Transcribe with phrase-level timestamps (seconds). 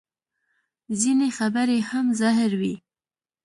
[1.01, 2.75] ځینې خبرې هم زهر وي